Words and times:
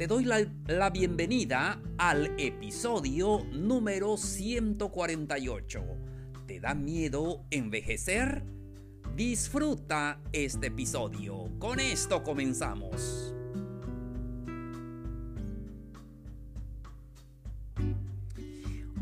te 0.00 0.06
doy 0.06 0.24
la, 0.24 0.88
bienvenida 0.88 1.78
al 1.98 2.32
episodio 2.40 3.44
número 3.52 4.16
148. 4.16 5.84
¿Te 6.46 6.58
da 6.58 6.74
miedo 6.74 7.44
envejecer? 7.50 8.42
Disfruta 9.14 10.18
este 10.32 10.68
episodio. 10.68 11.50
Con 11.58 11.80
esto 11.80 12.22
comenzamos. 12.22 13.34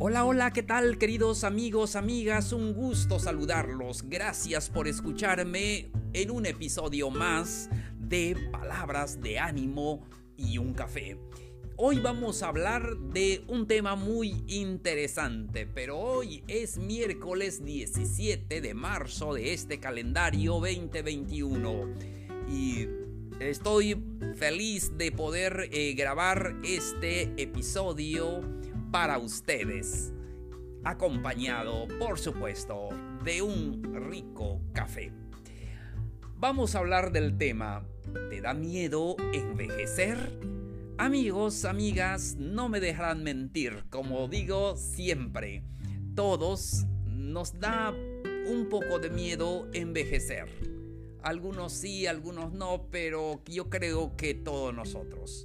Hola, 0.01 0.25
hola, 0.25 0.53
¿qué 0.53 0.65
tal 0.65 0.99
queridos 0.99 1.45
amigos, 1.45 1.95
amigas? 1.95 2.53
Un 2.53 2.73
gusto 2.73 3.21
saludarlos. 3.21 4.03
Gracias 4.09 4.69
por 4.69 4.89
escucharme 4.89 5.93
en 6.13 6.33
un 6.33 6.45
episodio 6.45 7.09
más 7.09 7.71
de 8.01 8.37
Palabras 8.51 9.21
de 9.21 9.39
Ánimo 9.39 10.03
y 10.39 10.57
un 10.57 10.73
café. 10.73 11.19
Hoy 11.77 12.01
vamos 12.01 12.43
a 12.43 12.49
hablar 12.49 12.97
de 12.97 13.45
un 13.47 13.67
tema 13.67 13.95
muy 13.95 14.43
interesante, 14.47 15.67
pero 15.67 15.99
hoy 15.99 16.43
es 16.49 16.79
miércoles 16.79 17.65
17 17.65 18.61
de 18.61 18.75
marzo 18.75 19.35
de 19.35 19.53
este 19.53 19.79
calendario 19.79 20.55
2021 20.55 21.95
y 22.49 22.89
estoy 23.39 24.03
feliz 24.35 24.97
de 24.97 25.13
poder 25.13 25.69
eh, 25.71 25.95
grabar 25.95 26.57
este 26.65 27.33
episodio 27.37 28.41
para 28.91 29.19
ustedes, 29.19 30.13
acompañado, 30.83 31.87
por 31.99 32.19
supuesto, 32.19 32.89
de 33.23 33.43
un 33.43 33.83
rico 34.11 34.61
café. 34.73 35.13
Vamos 36.41 36.77
a 36.77 36.79
hablar 36.79 37.11
del 37.11 37.37
tema 37.37 37.85
¿Te 38.31 38.41
da 38.41 38.55
miedo 38.55 39.17
envejecer? 39.33 40.17
Amigos, 40.97 41.65
amigas, 41.65 42.37
no 42.39 42.69
me 42.69 42.79
dejarán 42.79 43.25
mentir, 43.25 43.87
como 43.91 44.29
digo 44.29 44.77
siempre, 44.77 45.65
todos 46.15 46.87
nos 47.07 47.59
da 47.59 47.91
un 47.91 48.69
poco 48.71 49.01
de 49.01 49.11
miedo 49.11 49.67
envejecer. 49.73 50.49
Algunos 51.25 51.73
sí, 51.73 52.07
algunos 52.07 52.53
no, 52.53 52.87
pero 52.89 53.43
yo 53.47 53.69
creo 53.69 54.17
que 54.17 54.35
todos 54.35 54.73
nosotros 54.73 55.45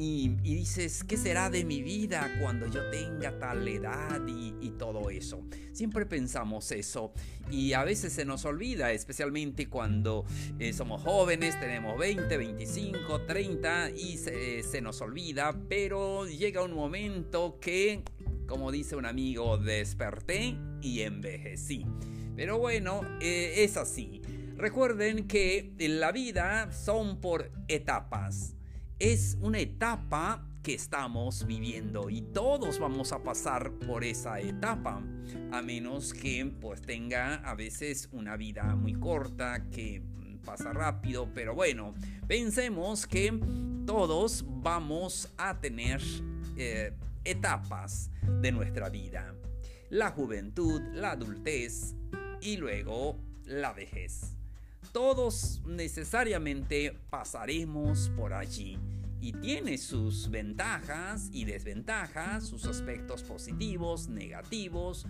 y, 0.00 0.28
dices, 0.28 1.02
¿qué 1.02 1.16
será 1.16 1.50
de 1.50 1.64
mi 1.64 1.82
vida 1.82 2.32
cuando 2.40 2.68
yo 2.68 2.88
tenga 2.88 3.36
tal 3.36 3.66
edad 3.66 4.20
y, 4.28 4.70
todo 4.78 5.10
eso? 5.10 5.42
Siempre 5.72 6.06
pensamos 6.06 6.70
eso 6.70 7.12
y 7.50 7.72
a 7.72 7.82
veces 7.82 8.12
se 8.12 8.24
nos 8.24 8.44
olvida, 8.44 8.92
especialmente 8.92 9.68
cuando 9.68 10.24
eh, 10.60 10.72
somos 10.72 11.02
jóvenes, 11.02 11.58
tenemos 11.58 11.98
20, 11.98 12.36
25, 12.36 13.22
30 13.22 13.90
y 13.90 14.18
se, 14.18 14.80
nos 14.80 15.00
olvida, 15.00 15.58
pero 15.68 16.26
llega 16.28 16.62
un 16.62 16.74
momento 16.74 17.58
que, 17.60 18.04
como 18.46 18.70
dice 18.70 18.94
un 18.94 19.04
amigo, 19.04 19.58
desperté 19.58 20.56
y 20.80 21.00
envejecí. 21.00 21.84
Pero 22.36 22.58
bueno, 22.58 23.00
eh, 23.20 23.64
es 23.64 23.76
así. 23.76 24.22
Recuerden 24.56 25.26
que 25.26 25.72
en 25.78 25.98
la 25.98 26.12
vida 26.12 26.70
son 26.70 27.20
por 27.20 27.50
etapas 27.66 28.54
es 28.98 29.36
una 29.40 29.60
etapa 29.60 30.44
que 30.62 30.74
estamos 30.74 31.46
viviendo 31.46 32.10
y 32.10 32.22
todos 32.22 32.78
vamos 32.78 33.12
a 33.12 33.22
pasar 33.22 33.70
por 33.86 34.04
esa 34.04 34.40
etapa 34.40 35.02
a 35.52 35.62
menos 35.62 36.12
que 36.12 36.52
pues 36.60 36.82
tenga 36.82 37.36
a 37.36 37.54
veces 37.54 38.08
una 38.12 38.36
vida 38.36 38.74
muy 38.74 38.94
corta 38.94 39.68
que 39.70 40.02
pasa 40.44 40.72
rápido 40.72 41.28
pero 41.32 41.54
bueno 41.54 41.94
pensemos 42.26 43.06
que 43.06 43.32
todos 43.86 44.44
vamos 44.46 45.32
a 45.38 45.60
tener 45.60 46.02
eh, 46.56 46.92
etapas 47.24 48.10
de 48.40 48.52
nuestra 48.52 48.90
vida. 48.90 49.34
La 49.90 50.10
juventud 50.10 50.80
la 50.92 51.12
adultez 51.12 51.94
y 52.42 52.56
luego 52.56 53.18
la 53.44 53.72
vejez 53.72 54.37
todos 54.98 55.62
necesariamente 55.64 56.92
pasaremos 57.08 58.10
por 58.16 58.32
allí 58.32 58.76
y 59.20 59.32
tiene 59.32 59.78
sus 59.78 60.28
ventajas 60.28 61.30
y 61.32 61.44
desventajas, 61.44 62.48
sus 62.48 62.66
aspectos 62.66 63.22
positivos, 63.22 64.08
negativos, 64.08 65.06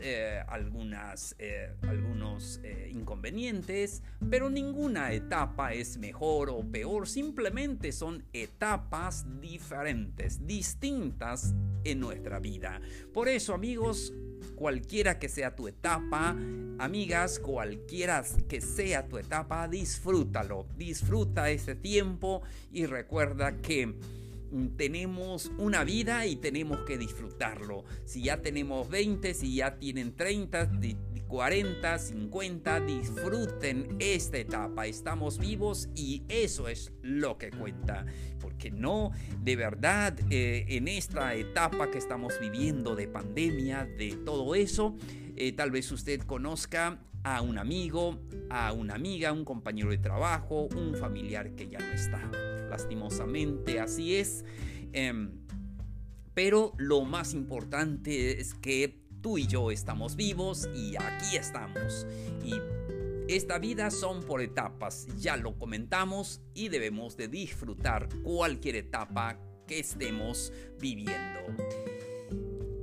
eh, 0.00 0.42
algunas, 0.48 1.36
eh, 1.38 1.70
algunos 1.82 2.60
eh, 2.64 2.90
inconvenientes, 2.90 4.02
pero 4.30 4.48
ninguna 4.48 5.12
etapa 5.12 5.74
es 5.74 5.98
mejor 5.98 6.48
o 6.48 6.62
peor, 6.62 7.06
simplemente 7.06 7.92
son 7.92 8.24
etapas 8.32 9.26
diferentes, 9.42 10.46
distintas 10.46 11.54
en 11.84 12.00
nuestra 12.00 12.38
vida. 12.38 12.80
Por 13.12 13.28
eso 13.28 13.52
amigos, 13.52 14.14
cualquiera 14.54 15.18
que 15.18 15.28
sea 15.28 15.54
tu 15.54 15.68
etapa, 15.68 16.36
amigas, 16.78 17.38
cualquiera 17.38 18.24
que 18.48 18.60
sea 18.60 19.06
tu 19.08 19.18
etapa, 19.18 19.68
disfrútalo, 19.68 20.66
disfruta 20.76 21.50
ese 21.50 21.74
tiempo 21.74 22.42
y 22.72 22.86
recuerda 22.86 23.56
que 23.58 23.94
tenemos 24.76 25.50
una 25.58 25.84
vida 25.84 26.26
y 26.26 26.36
tenemos 26.36 26.80
que 26.80 26.98
disfrutarlo. 26.98 27.84
Si 28.04 28.22
ya 28.22 28.42
tenemos 28.42 28.88
20, 28.88 29.34
si 29.34 29.56
ya 29.56 29.78
tienen 29.78 30.14
30, 30.14 30.70
40, 31.28 31.98
50, 31.98 32.80
disfruten 32.80 33.96
esta 33.98 34.38
etapa. 34.38 34.86
Estamos 34.86 35.38
vivos 35.38 35.88
y 35.94 36.22
eso 36.28 36.68
es 36.68 36.92
lo 37.02 37.38
que 37.38 37.50
cuenta. 37.50 38.06
Porque 38.40 38.70
no, 38.70 39.10
de 39.42 39.56
verdad, 39.56 40.18
eh, 40.30 40.64
en 40.68 40.88
esta 40.88 41.34
etapa 41.34 41.90
que 41.90 41.98
estamos 41.98 42.38
viviendo 42.40 42.94
de 42.94 43.08
pandemia, 43.08 43.84
de 43.84 44.16
todo 44.24 44.54
eso, 44.54 44.94
eh, 45.36 45.52
tal 45.52 45.70
vez 45.70 45.90
usted 45.92 46.20
conozca 46.20 47.00
a 47.24 47.42
un 47.42 47.58
amigo, 47.58 48.20
a 48.50 48.72
una 48.72 48.94
amiga, 48.94 49.32
un 49.32 49.44
compañero 49.44 49.90
de 49.90 49.98
trabajo, 49.98 50.68
un 50.76 50.94
familiar 50.94 51.56
que 51.56 51.68
ya 51.68 51.78
no 51.78 51.92
está. 51.92 52.30
Lastimosamente 52.70 53.80
así 53.80 54.14
es. 54.14 54.44
Em, 54.92 55.32
pero 56.34 56.72
lo 56.76 57.04
más 57.04 57.34
importante 57.34 58.40
es 58.40 58.54
que 58.54 59.05
tú 59.26 59.38
y 59.38 59.48
yo 59.48 59.72
estamos 59.72 60.14
vivos 60.14 60.68
y 60.72 60.94
aquí 60.94 61.36
estamos. 61.36 62.06
Y 62.44 62.54
esta 63.26 63.58
vida 63.58 63.90
son 63.90 64.22
por 64.22 64.40
etapas, 64.40 65.08
ya 65.18 65.36
lo 65.36 65.58
comentamos 65.58 66.40
y 66.54 66.68
debemos 66.68 67.16
de 67.16 67.26
disfrutar 67.26 68.08
cualquier 68.22 68.76
etapa 68.76 69.36
que 69.66 69.80
estemos 69.80 70.52
viviendo. 70.78 71.40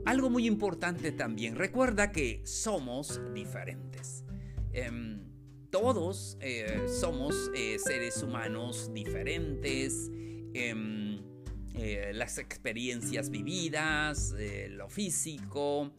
Algo 0.03 0.29
muy 0.29 0.45
importante 0.45 1.13
también, 1.13 1.55
recuerda 1.55 2.11
que 2.11 2.41
somos 2.43 3.21
diferentes. 3.33 4.25
Em, 4.73 5.21
todos 5.69 6.37
eh, 6.41 6.87
somos 6.99 7.51
eh, 7.55 7.79
seres 7.79 8.21
humanos 8.21 8.91
diferentes. 8.93 10.11
Em, 11.73 11.81
eh, 11.81 12.11
las 12.13 12.37
experiencias 12.37 13.29
vividas, 13.29 14.33
lo 14.69 14.89
físico. 14.89 15.91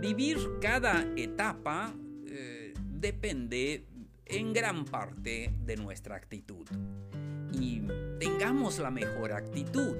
vivir 0.00 0.38
cada 0.60 1.06
etapa 1.16 1.94
depende 2.78 3.84
en 4.26 4.52
gran 4.52 4.84
parte 4.84 5.54
de 5.64 5.76
nuestra 5.76 6.16
actitud. 6.16 6.66
Y 7.52 7.82
tengamos 8.18 8.78
la 8.78 8.90
mejor 8.90 9.32
actitud 9.32 9.96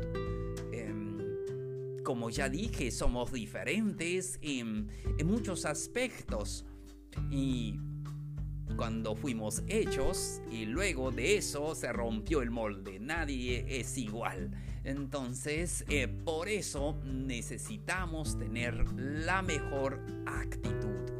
como 2.02 2.30
ya 2.30 2.48
dije, 2.48 2.90
somos 2.90 3.32
diferentes 3.32 4.38
en, 4.42 4.90
muchos 5.24 5.64
aspectos. 5.64 6.64
Y 7.30 7.78
cuando 8.76 9.14
fuimos 9.14 9.62
hechos 9.66 10.40
y 10.50 10.66
luego 10.66 11.10
de 11.10 11.36
eso 11.36 11.74
se 11.74 11.92
rompió 11.92 12.42
el 12.42 12.50
molde, 12.50 12.98
nadie 12.98 13.64
es 13.69 13.96
igual. 13.98 14.50
Entonces, 14.84 15.84
eh, 15.88 16.08
por 16.08 16.48
eso 16.48 17.00
necesitamos 17.04 18.38
tener 18.38 18.84
la 18.98 19.42
mejor 19.42 20.00
actitud. 20.26 21.10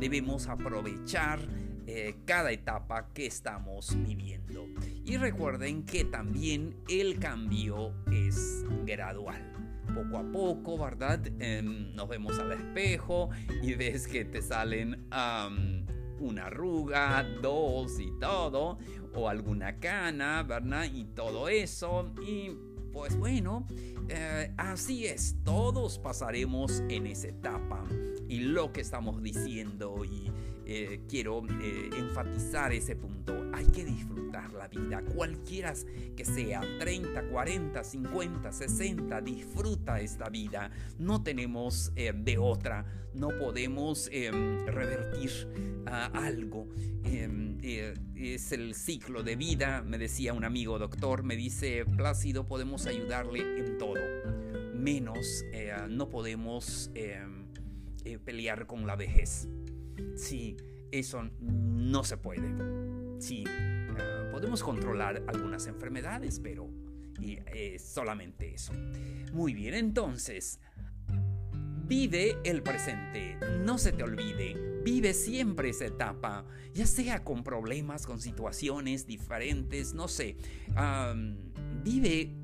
Debemos 0.00 0.48
aprovechar 0.48 1.40
eh, 1.86 2.16
cada 2.24 2.50
etapa 2.52 3.12
que 3.12 3.26
estamos 3.26 3.96
viviendo. 4.06 4.66
Y 5.04 5.16
recuerden 5.16 5.84
que 5.84 6.04
también 6.04 6.76
el 6.88 7.18
cambio 7.18 7.92
es 8.10 8.64
gradual 8.84 9.52
poco 9.92 10.18
a 10.18 10.32
poco, 10.32 10.78
¿verdad? 10.78 11.20
Em, 11.38 11.94
nos 11.94 12.08
vemos 12.08 12.38
al 12.38 12.52
espejo 12.52 13.30
y 13.62 13.74
ves 13.74 14.06
que 14.06 14.24
te 14.24 14.42
salen 14.42 15.06
una 16.22 16.46
arruga, 16.46 17.22
dos 17.42 17.98
y 17.98 18.10
todo, 18.18 18.78
o 19.14 19.28
alguna 19.28 19.78
cana, 19.78 20.42
¿verdad? 20.42 20.86
Y 20.92 21.04
todo 21.04 21.48
eso. 21.48 22.12
Y 22.26 22.50
pues 22.92 23.16
bueno, 23.16 23.66
eh, 24.08 24.52
así 24.56 25.06
es, 25.06 25.36
todos 25.44 25.98
pasaremos 25.98 26.82
en 26.88 27.06
esa 27.06 27.28
etapa. 27.28 27.84
Y 28.28 28.40
lo 28.40 28.72
que 28.72 28.80
estamos 28.80 29.22
diciendo 29.22 30.04
y 30.04 30.30
eh, 30.64 31.02
quiero 31.08 31.42
eh, 31.60 31.90
enfatizar 31.96 32.72
ese 32.72 32.96
punto. 32.96 33.41
Hay 33.62 33.70
que 33.70 33.84
disfrutar 33.84 34.52
la 34.54 34.66
vida, 34.66 35.04
cualquiera 35.14 35.72
que 36.16 36.24
sea, 36.24 36.62
30, 36.80 37.28
40, 37.28 37.84
50, 37.84 38.50
60, 38.50 39.20
disfruta 39.20 40.00
esta 40.00 40.28
vida. 40.28 40.72
No 40.98 41.22
tenemos 41.22 41.92
eh, 41.94 42.12
de 42.12 42.38
otra, 42.38 42.84
no 43.14 43.28
podemos 43.38 44.08
em, 44.10 44.66
revertir 44.66 45.30
algo. 45.86 46.66
Em, 47.04 47.58
es 48.16 48.50
el 48.50 48.74
ciclo 48.74 49.22
de 49.22 49.36
vida, 49.36 49.82
me 49.82 49.96
decía 49.96 50.34
un 50.34 50.42
amigo 50.42 50.80
doctor, 50.80 51.22
me 51.22 51.36
dice, 51.36 51.84
Plácido, 51.84 52.48
podemos 52.48 52.86
ayudarle 52.86 53.60
en 53.60 53.78
todo, 53.78 54.00
menos 54.74 55.44
no 55.88 56.08
podemos 56.08 56.90
em, 56.94 57.46
pelear 58.24 58.66
con 58.66 58.88
la 58.88 58.96
vejez. 58.96 59.48
Sí, 60.16 60.56
eso 60.90 61.30
no 61.40 62.02
se 62.02 62.16
puede. 62.16 63.01
Sí, 63.22 63.44
ah, 63.46 64.30
podemos 64.32 64.64
controlar 64.64 65.22
algunas 65.28 65.68
enfermedades, 65.68 66.40
pero 66.40 66.68
es 67.54 67.80
solamente 67.80 68.52
eso. 68.52 68.72
Muy 69.32 69.54
bien, 69.54 69.74
entonces, 69.74 70.58
vive 71.86 72.36
el 72.42 72.64
presente, 72.64 73.38
no 73.60 73.78
se 73.78 73.92
te 73.92 74.02
olvide. 74.02 74.80
Vive 74.82 75.14
siempre 75.14 75.68
esa 75.68 75.84
etapa, 75.84 76.44
ya 76.74 76.84
sea 76.84 77.22
con 77.22 77.44
problemas, 77.44 78.06
con 78.06 78.18
situaciones 78.18 79.06
diferentes, 79.06 79.94
no 79.94 80.08
sé. 80.08 80.36
vive 81.84 82.34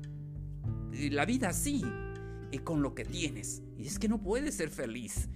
la 1.11 1.25
vida 1.25 1.49
así, 1.49 1.83
y 2.51 2.59
con 2.59 2.81
lo 2.81 2.95
que 2.95 3.03
tienes. 3.03 3.63
Y 3.77 3.85
es 3.85 3.99
que 3.99 4.07
no 4.07 4.21
puedes 4.21 4.55
ser 4.55 4.69
feliz 4.69 5.27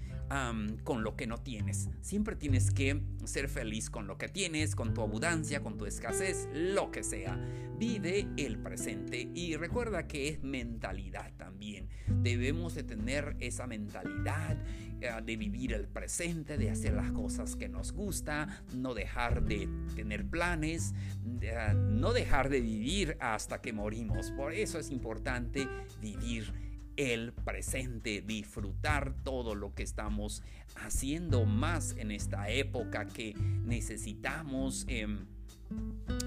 con 0.84 1.04
lo 1.04 1.16
que 1.16 1.28
no 1.28 1.38
tienes. 1.38 1.90
Siempre 2.02 2.36
tienes 2.36 2.72
que 2.72 3.02
ser 3.26 3.50
feliz 3.50 3.90
con 3.90 4.08
lo 4.08 4.18
que 4.18 4.30
tienes, 4.30 4.76
con 4.76 4.94
tu 4.94 5.02
abundancia, 5.02 5.62
con 5.62 5.78
tu 5.78 5.86
escasez, 5.86 6.48
lo 6.54 6.92
que 6.92 7.04
sea. 7.04 7.40
Vive 7.78 8.28
el 8.38 8.58
presente 8.58 9.30
y 9.34 9.56
recuerda 9.58 10.08
que 10.08 10.30
es 10.30 10.44
mentalidad 10.44 11.32
también. 11.38 11.90
Debemos 12.08 12.76
de 12.76 12.84
tener 12.84 13.36
esa 13.40 13.68
mentalidad 13.68 14.58
eh, 15.02 15.12
de 15.24 15.38
vivir 15.38 15.74
el 15.74 15.88
presente, 15.88 16.58
de 16.58 16.70
hacer 16.70 16.94
las 16.94 17.12
cosas 17.12 17.56
que 17.56 17.70
nos 17.70 17.92
gusta, 17.92 18.64
no 18.74 18.94
dejar 18.94 19.44
de 19.44 19.68
tener 19.96 20.26
planes, 20.26 20.94
eh, 21.42 21.74
no 21.76 22.14
dejar 22.14 22.50
de 22.50 22.62
vivir 22.62 23.18
hasta 23.20 23.62
que 23.62 23.74
morimos. 23.74 24.32
Por 24.32 24.54
eso 24.54 24.80
es 24.80 24.90
importante 24.90 25.68
vivir 26.02 26.73
el 26.98 27.34
presente, 27.34 28.22
disfrutar 28.22 29.14
todo 29.24 29.56
lo 29.56 29.74
que 29.74 29.84
estamos 29.84 30.44
haciendo 30.76 31.46
más 31.46 31.96
en 31.98 32.12
esta 32.12 32.50
época 32.50 33.06
que 33.06 33.34
necesitamos. 33.66 34.86
Em, 34.88 35.26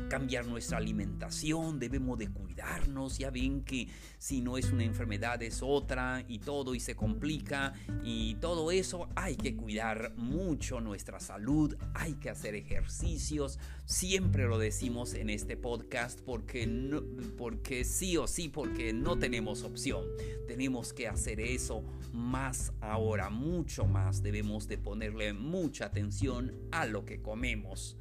cambiar 0.08 0.46
nuestra 0.46 0.78
alimentación, 0.78 1.78
debemos 1.78 2.18
de 2.18 2.28
cuidarnos, 2.28 3.18
ya 3.18 3.30
ven 3.30 3.62
que 3.62 3.88
si 4.18 4.40
no 4.40 4.56
es 4.56 4.70
una 4.72 4.84
enfermedad 4.84 5.42
es 5.42 5.62
otra 5.62 6.24
y 6.28 6.38
todo 6.38 6.74
y 6.74 6.80
se 6.80 6.94
complica 6.94 7.72
y 8.04 8.36
todo 8.36 8.70
eso 8.70 9.08
hay 9.16 9.36
que 9.36 9.56
cuidar 9.56 10.14
mucho 10.16 10.80
nuestra 10.80 11.18
salud, 11.18 11.76
hay 11.94 12.14
que 12.14 12.30
hacer 12.30 12.54
ejercicios, 12.54 13.58
siempre 13.86 14.46
lo 14.46 14.58
decimos 14.58 15.14
en 15.14 15.30
este 15.30 15.56
podcast 15.56 16.20
porque 16.20 16.66
no, 16.66 17.02
porque 17.38 17.84
sí 17.84 18.16
o 18.16 18.26
sí 18.26 18.48
porque 18.48 18.92
no 18.92 19.18
tenemos 19.18 19.62
opción. 19.62 20.04
Tenemos 20.46 20.92
que 20.92 21.08
hacer 21.08 21.40
eso 21.40 21.84
más 22.12 22.72
ahora, 22.80 23.30
mucho 23.30 23.86
más. 23.86 24.22
Debemos 24.22 24.66
de 24.68 24.76
ponerle 24.76 25.32
mucha 25.32 25.86
atención 25.86 26.52
a 26.72 26.84
lo 26.86 27.04
que 27.04 27.22
comemos. 27.22 27.96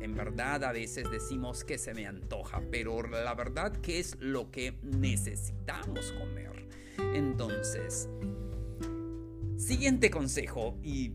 En 0.00 0.14
verdad 0.16 0.64
a 0.64 0.72
veces 0.72 1.08
decimos 1.10 1.62
que 1.64 1.78
se 1.78 1.94
me 1.94 2.06
antoja, 2.06 2.60
pero 2.70 3.00
la 3.06 3.34
verdad 3.34 3.72
que 3.76 4.00
es 4.00 4.16
lo 4.18 4.50
que 4.50 4.74
necesitamos 4.82 6.12
comer. 6.12 6.68
Entonces, 7.14 8.08
siguiente 9.56 10.10
consejo 10.10 10.76
y 10.82 11.12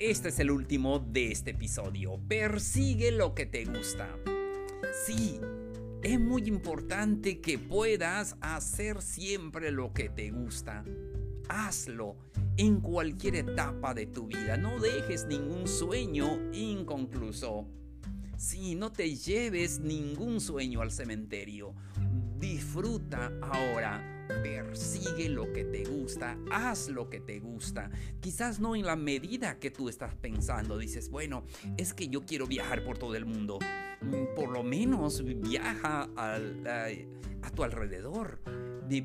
este 0.00 0.30
es 0.30 0.38
el 0.38 0.50
último 0.50 0.98
de 0.98 1.30
este 1.30 1.50
episodio. 1.50 2.18
Persigue 2.26 3.12
lo 3.12 3.34
que 3.34 3.44
te 3.44 3.66
gusta. 3.66 4.08
Sí, 5.06 5.38
es 6.02 6.18
muy 6.18 6.48
importante 6.48 7.40
que 7.42 7.58
puedas 7.58 8.36
hacer 8.40 9.02
siempre 9.02 9.70
lo 9.70 9.92
que 9.92 10.08
te 10.08 10.30
gusta. 10.30 10.84
Hazlo 11.50 12.16
en 12.56 12.80
cualquier 12.80 13.36
etapa 13.36 13.92
de 13.92 14.06
tu 14.06 14.26
vida. 14.26 14.56
No 14.56 14.80
dejes 14.80 15.26
ningún 15.26 15.68
sueño 15.68 16.50
inconcluso. 16.54 17.68
Sí, 18.38 18.74
no 18.76 18.90
te 18.92 19.14
lleves 19.14 19.80
ningún 19.80 20.40
sueño 20.40 20.80
al 20.80 20.92
cementerio. 20.92 21.74
Disfruta 22.38 23.30
ahora. 23.42 24.19
Persigue 24.42 25.28
lo 25.28 25.52
que 25.52 25.64
te 25.64 25.84
gusta, 25.84 26.38
haz 26.50 26.88
lo 26.88 27.08
que 27.10 27.20
te 27.20 27.40
gusta. 27.40 27.90
Quizás 28.20 28.60
no 28.60 28.76
en 28.76 28.86
la 28.86 28.96
medida 28.96 29.58
que 29.58 29.70
tú 29.70 29.88
estás 29.88 30.14
pensando. 30.14 30.78
Dices, 30.78 31.10
bueno, 31.10 31.44
es 31.76 31.94
que 31.94 32.08
yo 32.08 32.24
quiero 32.24 32.46
viajar 32.46 32.84
por 32.84 32.98
todo 32.98 33.14
el 33.14 33.26
mundo. 33.26 33.58
Mm, 34.00 34.34
por 34.34 34.50
lo 34.50 34.62
menos 34.62 35.22
viaja 35.24 36.08
a 36.16 37.50
tu 37.54 37.64
alrededor 37.64 38.40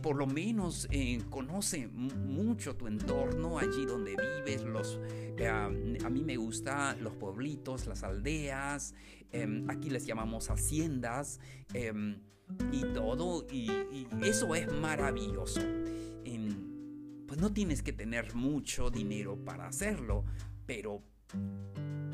por 0.01 0.15
lo 0.15 0.25
menos 0.25 0.87
eh, 0.89 1.21
conoce 1.29 1.87
mucho 1.87 2.75
tu 2.75 2.87
entorno, 2.87 3.59
allí 3.59 3.85
donde 3.85 4.15
vives, 4.15 4.63
los, 4.63 4.99
eh, 5.37 5.47
a 5.47 5.69
mí 5.69 6.23
me 6.23 6.37
gustan 6.37 7.03
los 7.03 7.15
pueblitos, 7.15 7.85
las 7.85 8.03
aldeas, 8.03 8.95
em, 9.31 9.69
aquí 9.69 9.91
les 9.91 10.07
llamamos 10.07 10.49
haciendas 10.49 11.39
em, 11.73 12.19
y 12.71 12.81
todo, 12.93 13.45
y, 13.51 13.69
eso 14.23 14.55
es 14.55 14.71
maravilloso. 14.73 15.61
Em, 16.23 17.27
pues 17.27 17.39
no 17.39 17.53
tienes 17.53 17.83
que 17.83 17.93
tener 17.93 18.33
mucho 18.33 18.89
dinero 18.89 19.37
para 19.45 19.67
hacerlo, 19.67 20.25
pero 20.65 21.03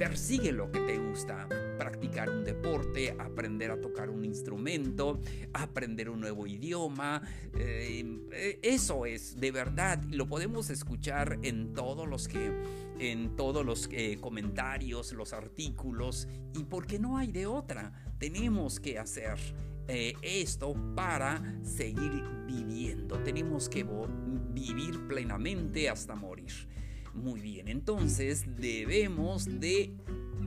Persigue 0.01 0.51
lo 0.51 0.71
que 0.71 0.79
te 0.79 0.97
gusta, 0.97 1.47
practicar 1.77 2.27
un 2.27 2.43
deporte, 2.43 3.15
aprender 3.19 3.69
a 3.69 3.79
tocar 3.79 4.09
un 4.09 4.25
instrumento, 4.25 5.19
aprender 5.53 6.09
un 6.09 6.21
nuevo 6.21 6.47
idioma. 6.47 7.21
Eh, 7.53 8.57
eso 8.63 9.05
es, 9.05 9.39
de 9.39 9.51
verdad, 9.51 10.03
lo 10.09 10.25
podemos 10.27 10.71
escuchar 10.71 11.37
en 11.43 11.75
todos 11.75 12.09
los 12.09 12.27
que, 12.27 12.51
en 12.97 13.35
todos 13.35 13.63
los 13.63 13.87
eh, 13.91 14.17
comentarios, 14.19 15.13
los 15.13 15.33
artículos, 15.33 16.27
y 16.55 16.63
porque 16.63 16.97
no 16.97 17.19
hay 17.19 17.31
de 17.31 17.45
otra. 17.45 17.93
Tenemos 18.17 18.79
que 18.79 18.97
hacer 18.97 19.37
eh, 19.87 20.15
esto 20.23 20.73
para 20.95 21.59
seguir 21.61 22.23
viviendo. 22.47 23.19
Tenemos 23.19 23.69
que 23.69 23.85
vivir 24.51 25.05
plenamente 25.07 25.87
hasta 25.89 26.15
morir. 26.15 26.71
Muy 27.13 27.41
bien, 27.41 27.67
entonces 27.67 28.45
debemos 28.57 29.59
de 29.59 29.93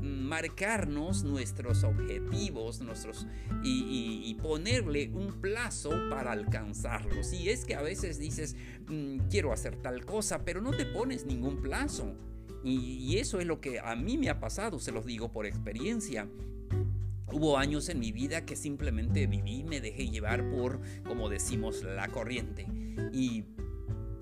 marcarnos 0.04 1.25
nuestros 1.25 1.85
objetivos 1.85 2.80
nuestros, 2.80 3.26
y, 3.62 4.37
ponerle 4.42 5.09
un 5.09 5.40
plazo 5.40 5.90
para 6.11 6.33
alcanzarlos. 6.33 7.33
Y 7.33 7.49
es 7.49 7.64
que 7.64 7.75
a 7.75 7.80
veces 7.80 8.18
dices, 8.18 8.56
mm, 8.88 9.28
quiero 9.30 9.52
hacer 9.52 9.76
tal 9.76 10.04
cosa, 10.04 10.44
pero 10.44 10.61
no 10.61 10.73
te 10.73 10.85
pones 10.85 11.25
ningún 11.25 11.62
plazo. 11.62 12.14
Y, 12.62 12.97
y 12.99 13.18
eso 13.18 13.40
es 13.40 13.47
lo 13.47 13.61
que 13.61 13.80
a 13.80 13.97
mí 13.97 14.18
me 14.18 14.28
ha 14.28 14.40
pasado, 14.40 14.78
se 14.78 14.92
los 14.92 15.06
digo 15.06 15.33
por 15.33 15.47
experiencia. 15.47 16.28
Hubo 17.33 17.56
años 17.56 17.88
en 17.88 18.00
mi 18.00 18.12
vida 18.12 18.44
que 18.44 18.54
simplemente 18.54 19.26
viví, 19.26 19.64
me 19.64 19.80
dejé 19.80 20.09
llevar 20.09 20.50
por, 20.50 20.80
como 21.04 21.30
decimos, 21.30 21.83
la 21.83 22.09
corriente. 22.09 22.66
Y 23.12 23.44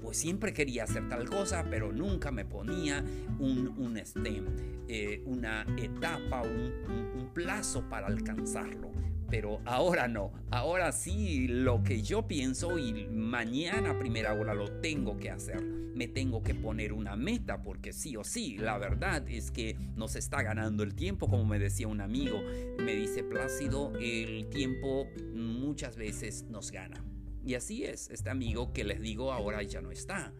pues 0.02 0.16
siempre 0.18 0.52
quería 0.52 0.85
hacer 0.85 1.09
tal 1.09 1.28
cosa, 1.28 1.64
pero 1.71 1.92
nunca 1.92 2.30
me 2.30 2.44
ponía 2.44 3.04
un, 3.38 3.68
un 3.78 3.97
este, 3.97 4.42
eh, 4.88 5.23
una 5.26 5.64
etapa, 5.78 6.42
un, 6.42 7.30
plazo 7.32 7.88
para 7.88 8.09
alcanzarlo. 8.09 8.90
pero 9.30 9.61
ahora 9.64 10.06
no. 10.06 10.32
Ahora 10.50 10.92
sí, 10.92 11.49
lo 11.49 11.82
que 11.82 12.02
yo 12.02 12.28
pienso 12.28 12.78
y 12.78 13.06
mañana 13.09 13.92
a 13.92 13.99
primera 13.99 14.35
hora 14.35 14.52
lo 14.52 14.80
tengo 14.80 15.16
que 15.16 15.30
hacer. 15.30 15.62
Me 15.62 16.09
tengo 16.09 16.42
que 16.42 16.54
poner 16.54 16.92
una 16.92 17.16
meta 17.16 17.62
porque 17.62 17.94
sí 17.94 18.14
o 18.18 18.25
sí, 18.25 18.59
la 18.59 18.76
verdad 18.76 19.26
es 19.30 19.50
que 19.50 19.76
nos 19.97 20.16
está 20.16 20.42
ganando 20.42 20.82
el 20.82 20.94
tiempo, 20.94 21.30
como 21.30 21.47
me 21.47 21.59
decía 21.59 21.88
un 21.88 22.02
amigo. 22.02 22.42
Me 22.78 22.94
dice 22.94 23.25
Plácido, 23.25 23.92
el 23.99 24.50
tiempo 24.50 25.06
muchas 25.35 25.97
veces 25.97 26.44
nos 26.50 26.71
gana. 26.71 27.02
Y 27.44 27.54
así 27.54 27.84
es, 27.84 28.11
este 28.11 28.30
amigo 28.30 28.72
que 28.72 28.84
les 28.84 29.00
digo 29.00 29.32
ahora 29.32 29.62
ya 29.62 29.80
no 29.80 29.90
está. 29.90 30.32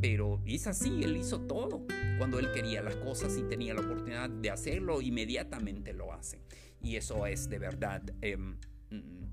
Pero 0.00 0.42
es 0.44 0.66
así, 0.66 1.02
él 1.02 1.16
hizo 1.16 1.40
todo. 1.40 1.86
Cuando 2.18 2.38
él 2.38 2.52
quería 2.52 2.82
las 2.82 2.96
cosas 2.96 3.36
y 3.36 3.42
tenía 3.44 3.74
la 3.74 3.80
oportunidad 3.80 4.28
de 4.28 4.50
hacerlo, 4.50 5.00
inmediatamente 5.00 5.92
lo 5.92 6.12
hace. 6.12 6.40
Y 6.80 6.96
eso 6.96 7.26
es 7.26 7.48
de 7.48 7.58
verdad 7.58 8.02
em, 8.20 8.56
mm, 8.90 9.26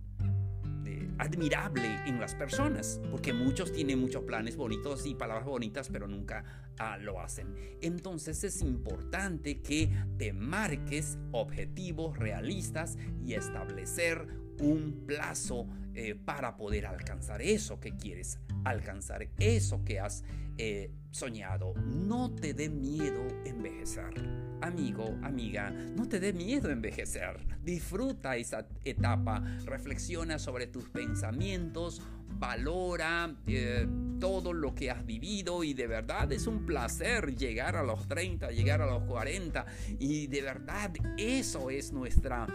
admirable 1.17 1.99
en 2.05 2.19
las 2.19 2.35
personas, 2.35 2.99
porque 3.11 3.33
muchos 3.33 3.71
tienen 3.71 3.99
muchos 3.99 4.23
planes 4.23 4.55
bonitos 4.55 5.05
y 5.05 5.15
palabras 5.15 5.45
bonitas, 5.45 5.89
pero 5.89 6.07
nunca 6.07 6.43
ah, 6.79 6.97
lo 6.97 7.19
hacen. 7.19 7.55
Entonces 7.81 8.43
es 8.43 8.61
importante 8.61 9.61
que 9.61 9.89
te 10.17 10.33
marques 10.33 11.17
objetivos 11.31 12.17
realistas 12.17 12.97
y 13.23 13.33
establecer 13.33 14.27
un 14.59 15.05
plazo 15.05 15.67
eh, 15.93 16.15
para 16.15 16.55
poder 16.55 16.85
alcanzar 16.85 17.41
eso 17.41 17.79
que 17.79 17.95
quieres 17.95 18.39
alcanzar, 18.63 19.27
eso 19.39 19.83
que 19.83 19.99
has 19.99 20.23
eh, 20.57 20.91
soñado. 21.11 21.73
No 21.75 22.33
te 22.33 22.53
dé 22.53 22.69
miedo 22.69 23.27
envejecer. 23.45 24.13
Amigo, 24.61 25.17
amiga, 25.23 25.71
no 25.71 26.07
te 26.07 26.19
dé 26.19 26.31
miedo 26.31 26.69
envejecer. 26.69 27.37
Disfruta 27.63 28.37
esa 28.37 28.67
etapa, 28.85 29.43
reflexiona 29.65 30.39
sobre 30.39 30.67
tus 30.67 30.89
pensamientos, 30.89 32.01
valora 32.39 33.35
eh, 33.47 33.87
todo 34.19 34.53
lo 34.53 34.73
que 34.73 34.89
has 34.89 35.05
vivido 35.05 35.63
y 35.63 35.73
de 35.73 35.87
verdad 35.87 36.31
es 36.31 36.47
un 36.47 36.65
placer 36.65 37.35
llegar 37.35 37.75
a 37.75 37.83
los 37.83 38.07
30, 38.07 38.51
llegar 38.51 38.81
a 38.81 38.85
los 38.85 39.03
40 39.03 39.65
y 39.99 40.27
de 40.27 40.41
verdad 40.41 40.91
eso 41.17 41.69
es 41.69 41.91
nuestra... 41.91 42.47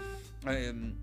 Em, 0.46 0.94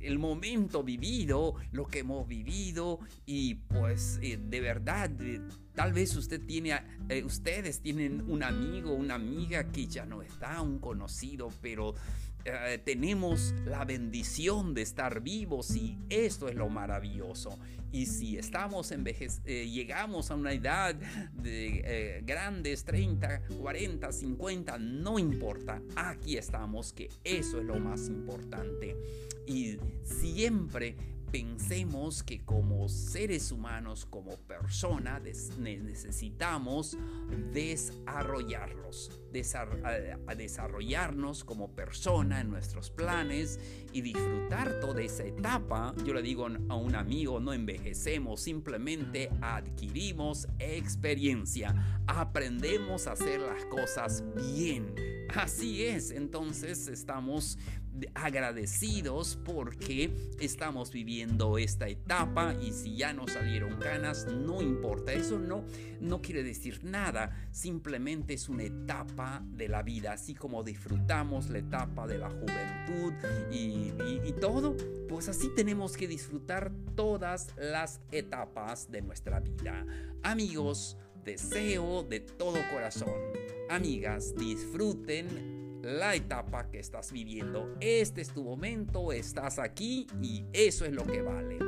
el 0.00 0.18
momento 0.18 0.82
vivido, 0.82 1.54
lo 1.72 1.86
que 1.86 2.00
hemos 2.00 2.26
vivido 2.28 3.00
y 3.26 3.54
pues 3.54 4.18
eh, 4.22 4.38
de 4.40 4.60
verdad, 4.60 5.10
eh, 5.20 5.40
tal 5.74 5.92
vez 5.92 6.14
usted 6.16 6.40
tiene, 6.44 6.80
ustedes 7.24 7.80
tienen 7.80 8.22
un 8.30 8.42
amigo, 8.42 8.92
una 8.92 9.14
amiga 9.14 9.70
que 9.70 9.86
ya 9.86 10.06
no 10.06 10.22
está, 10.22 10.60
un 10.60 10.78
conocido, 10.78 11.50
pero 11.60 11.94
tenemos 12.84 13.54
la 13.64 13.84
bendición 13.84 14.74
de 14.74 14.82
estar 14.82 15.22
vivos 15.22 15.74
y 15.74 15.98
esto 16.10 16.48
es 16.48 16.54
lo 16.54 16.68
maravilloso. 16.68 17.58
Y 17.90 18.06
si 18.06 18.36
estamos 18.36 18.92
llegamos 19.44 20.30
a 20.30 20.34
una 20.34 20.52
edad 20.52 20.94
de 21.32 22.22
grandes, 22.26 22.84
30, 22.84 23.42
40, 23.60 24.12
50, 24.12 24.78
no 24.78 25.18
importa, 25.18 25.80
aquí 25.96 26.36
estamos, 26.36 26.92
que 26.92 27.08
eso 27.22 27.60
es 27.60 27.64
lo 27.64 27.78
más 27.78 28.08
importante. 28.08 28.96
Y 29.46 29.78
siempre 30.02 30.96
pensemos 31.30 32.22
que 32.22 32.44
como 32.44 32.88
seres 32.88 33.52
humanos, 33.52 34.06
como 34.06 34.36
personas, 34.36 35.22
necesitamos 35.58 36.96
desarrollarlos, 37.52 39.20
desarrollarnos 39.32 41.44
como 41.44 41.74
persona 41.74 42.40
en 42.40 42.50
nuestros 42.50 42.90
planes 42.90 43.58
y 43.92 44.00
disfrutar 44.00 44.80
toda 44.80 45.02
esa 45.02 45.24
etapa. 45.24 45.94
Yo 46.04 46.14
le 46.14 46.22
digo 46.22 46.46
a 46.68 46.76
un 46.76 46.94
amigo, 46.94 47.40
no 47.40 47.52
envejecemos, 47.52 48.40
simplemente 48.40 49.30
adquirimos 49.40 50.46
experiencia, 50.58 52.02
aprendemos 52.06 53.06
a 53.06 53.12
hacer 53.12 53.40
las 53.40 53.64
cosas 53.66 54.24
bien. 54.52 54.94
Así 55.34 55.84
es, 55.84 56.10
entonces 56.10 56.86
estamos 56.86 57.58
agradecidos 58.14 59.38
porque 59.44 60.14
estamos 60.40 60.90
viviendo 60.90 61.58
esta 61.58 61.88
etapa 61.88 62.54
y 62.54 62.72
si 62.72 62.96
ya 62.96 63.12
no 63.12 63.26
salieron 63.28 63.78
ganas, 63.78 64.26
no 64.26 64.62
importa. 64.62 65.12
Eso 65.12 65.38
no, 65.38 65.64
no 66.00 66.20
quiere 66.20 66.42
decir 66.42 66.84
nada, 66.84 67.48
simplemente 67.52 68.34
es 68.34 68.48
una 68.48 68.64
etapa 68.64 69.42
de 69.46 69.68
la 69.68 69.82
vida, 69.82 70.12
así 70.12 70.34
como 70.34 70.62
disfrutamos 70.62 71.50
la 71.50 71.58
etapa 71.58 72.06
de 72.06 72.18
la 72.18 72.30
juventud 72.30 73.12
y, 73.50 73.92
y 74.24 74.32
todo, 74.40 74.76
pues 75.08 75.28
así 75.28 75.48
tenemos 75.54 75.96
que 75.96 76.08
disfrutar 76.08 76.72
todas 76.94 77.54
las 77.56 78.00
etapas 78.10 78.90
de 78.90 79.02
nuestra 79.02 79.40
vida. 79.40 79.86
Amigos, 80.22 80.96
deseo 81.24 82.02
de 82.02 82.20
todo 82.20 82.58
corazón. 82.72 83.14
Amigas, 83.70 84.34
disfruten 84.36 85.63
la 85.84 86.14
etapa 86.14 86.68
que 86.68 86.78
estás 86.78 87.12
viviendo. 87.12 87.76
Este 87.80 88.20
es 88.22 88.32
tu 88.32 88.42
momento, 88.42 89.12
estás 89.12 89.58
aquí 89.58 90.06
y 90.22 90.44
eso 90.52 90.84
es 90.84 90.92
lo 90.92 91.04
que 91.04 91.22
vale. 91.22 91.58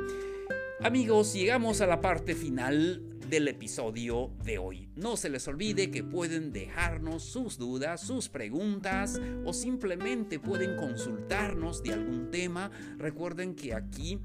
Amigos, 0.81 1.33
llegamos 1.33 1.81
a 1.81 1.87
la 1.87 2.01
parte 2.01 2.35
final 2.35 3.03
del 3.29 3.47
episodio 3.47 4.31
de 4.43 4.57
hoy. 4.57 4.89
No 4.95 5.17
se 5.17 5.29
les 5.29 5.47
olvide 5.47 5.91
que 5.91 6.03
pueden 6.03 6.51
dejarnos 6.51 7.23
sus 7.23 7.57
dudas, 7.57 8.01
sus 8.01 8.29
preguntas 8.29 9.19
o 9.43 9.53
simplemente 9.53 10.39
pueden 10.39 10.77
consultarnos 10.77 11.83
de 11.83 11.93
algún 11.93 12.31
tema. 12.31 12.71
Recuerden 12.97 13.55
que 13.55 13.73
aquí 13.73 14.19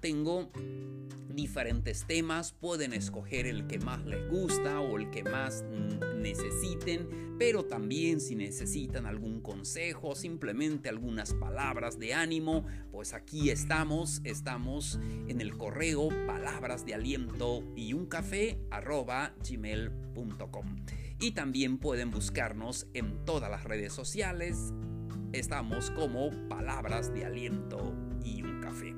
tengo 0.00 0.50
diferentes 1.36 2.06
temas, 2.06 2.52
pueden 2.52 2.92
escoger 2.92 3.46
el 3.46 3.66
que 3.66 3.78
más 3.78 4.04
les 4.04 4.28
gusta 4.28 4.80
o 4.80 4.98
el 4.98 5.10
que 5.10 5.22
más 5.22 5.64
necesiten, 6.16 7.36
pero 7.38 7.66
también 7.66 8.20
si 8.20 8.34
necesitan 8.34 9.06
algún 9.06 9.40
consejo, 9.42 10.14
simplemente 10.14 10.88
algunas 10.88 11.34
palabras 11.34 11.98
de 11.98 12.14
ánimo, 12.14 12.64
pues 12.90 13.12
aquí 13.12 13.50
estamos, 13.50 14.22
estamos 14.24 14.98
en 15.28 15.40
el 15.40 15.56
correo 15.56 16.08
palabras 16.26 16.86
de 16.86 16.94
aliento 16.94 17.62
y 17.76 17.92
un 17.92 18.06
café 18.06 18.58
arroba 18.70 19.34
gmail.com. 19.48 20.76
Y 21.20 21.32
también 21.32 21.78
pueden 21.78 22.10
buscarnos 22.10 22.86
en 22.94 23.24
todas 23.24 23.50
las 23.50 23.64
redes 23.64 23.92
sociales, 23.92 24.72
estamos 25.32 25.90
como 25.90 26.30
palabras 26.48 27.12
de 27.12 27.26
aliento 27.26 27.94
y 28.24 28.42
un 28.42 28.60
café. 28.60 28.95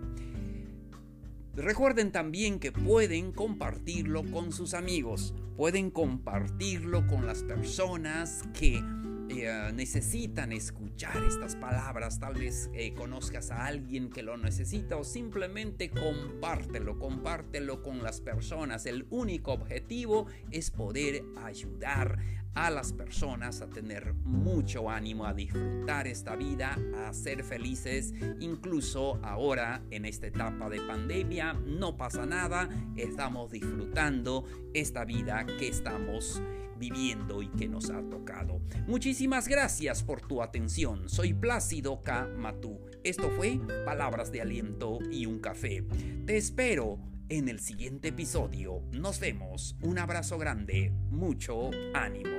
Recuerden 1.58 2.12
también 2.12 2.60
que 2.60 2.70
pueden 2.70 3.32
compartirlo 3.32 4.22
con 4.30 4.52
sus 4.52 4.74
amigos, 4.74 5.34
pueden 5.56 5.90
compartirlo 5.90 7.04
con 7.08 7.26
las 7.26 7.42
personas 7.42 8.44
que 8.54 8.80
eh, 9.28 9.72
necesitan 9.74 10.52
escuchar 10.52 11.16
estas 11.24 11.56
palabras, 11.56 12.20
tal 12.20 12.34
vez 12.34 12.70
eh, 12.74 12.94
conozcas 12.94 13.50
a 13.50 13.66
alguien 13.66 14.08
que 14.08 14.22
lo 14.22 14.36
necesita 14.36 14.96
o 14.96 15.02
simplemente 15.02 15.90
compártelo, 15.90 16.96
compártelo 16.96 17.82
con 17.82 18.04
las 18.04 18.20
personas. 18.20 18.86
El 18.86 19.08
único 19.10 19.52
objetivo 19.52 20.28
es 20.52 20.70
poder 20.70 21.24
ayudar 21.42 22.18
a 22.54 22.70
las 22.70 22.92
personas 22.92 23.60
a 23.60 23.68
tener 23.68 24.14
mucho 24.14 24.90
ánimo, 24.90 25.26
a 25.26 25.34
disfrutar 25.34 26.06
esta 26.06 26.36
vida, 26.36 26.76
a 27.06 27.12
ser 27.12 27.44
felices, 27.44 28.12
incluso 28.40 29.20
ahora 29.22 29.82
en 29.90 30.04
esta 30.04 30.26
etapa 30.26 30.68
de 30.68 30.80
pandemia, 30.80 31.52
no 31.52 31.96
pasa 31.96 32.26
nada, 32.26 32.68
estamos 32.96 33.50
disfrutando 33.50 34.44
esta 34.74 35.04
vida 35.04 35.46
que 35.58 35.68
estamos 35.68 36.42
viviendo 36.78 37.42
y 37.42 37.48
que 37.48 37.68
nos 37.68 37.90
ha 37.90 38.00
tocado. 38.08 38.60
Muchísimas 38.86 39.48
gracias 39.48 40.02
por 40.02 40.20
tu 40.22 40.42
atención. 40.42 41.08
Soy 41.08 41.34
Plácido 41.34 42.02
K. 42.02 42.28
Matú. 42.36 42.80
Esto 43.04 43.30
fue 43.30 43.60
Palabras 43.84 44.32
de 44.32 44.40
Aliento 44.40 44.98
y 45.10 45.26
un 45.26 45.40
Café. 45.40 45.84
Te 46.24 46.36
espero 46.36 46.98
en 47.28 47.48
el 47.48 47.60
siguiente 47.60 48.08
episodio. 48.08 48.82
Nos 48.92 49.20
vemos. 49.20 49.76
Un 49.82 49.98
abrazo 49.98 50.38
grande. 50.38 50.92
Mucho 51.10 51.70
ánimo. 51.94 52.37